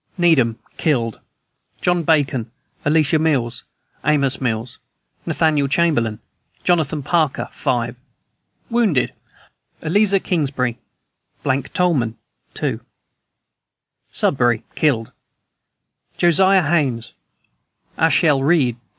NEEDHAM. 0.17 0.57
Killed: 0.77 1.19
John 1.79 2.01
Bacon, 2.01 2.49
Elisha 2.83 3.19
Mills, 3.19 3.61
Amos 4.03 4.41
Mills, 4.41 4.79
Nathaniel 5.27 5.67
Chamberlain, 5.67 6.17
Jonathan 6.63 7.03
Parker, 7.03 7.49
5. 7.51 7.95
Wounded: 8.71 9.13
Eleazer 9.83 10.17
Kingsbury, 10.17 10.79
Tolman, 11.45 12.17
2. 12.55 12.79
SUDBURY. 14.11 14.63
Killed: 14.73 15.11
Josiah 16.17 16.63
Haynes, 16.63 17.13
Asahel 17.95 18.41
Reed, 18.43 18.77
2. 18.77 18.81